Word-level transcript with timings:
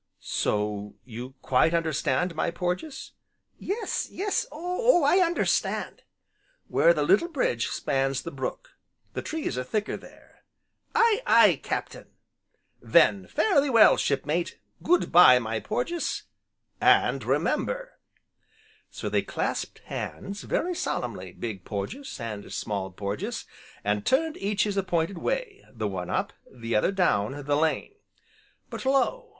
"So 0.19 0.95
you 1.05 1.35
quite 1.43 1.75
understand, 1.75 2.33
my 2.33 2.49
Porges?" 2.49 3.11
"Yes, 3.59 4.07
yes 4.09 4.47
Oh 4.51 5.03
I 5.03 5.17
understand!" 5.19 6.01
"Where 6.67 6.91
the 6.91 7.03
little 7.03 7.27
bridge 7.27 7.67
spans 7.67 8.23
the 8.23 8.31
brook, 8.31 8.71
the 9.13 9.21
trees 9.21 9.59
are 9.59 9.63
thicker, 9.63 9.95
there." 9.97 10.43
"Aye 10.95 11.21
aye, 11.27 11.59
Captain!" 11.61 12.07
"Then 12.81 13.27
fare 13.27 13.61
thee 13.61 13.69
well, 13.69 13.95
Shipmate! 13.95 14.57
Goodbye, 14.81 15.37
my 15.37 15.59
Porges, 15.59 16.23
and 16.81 17.23
remember!" 17.23 17.99
So 18.89 19.07
they 19.07 19.21
clasped 19.21 19.81
hands, 19.85 20.41
very 20.41 20.73
solemnly, 20.73 21.31
Big 21.33 21.63
Porges, 21.63 22.19
and 22.19 22.51
Small 22.51 22.89
Porges, 22.89 23.45
and 23.83 24.03
turned 24.03 24.35
each 24.37 24.63
his 24.63 24.77
appointed 24.77 25.19
way, 25.19 25.63
the 25.71 25.87
one 25.87 26.09
up, 26.09 26.33
the 26.51 26.75
other 26.75 26.91
down, 26.91 27.43
the 27.45 27.55
lane. 27.55 27.93
But 28.71 28.83
lo! 28.83 29.27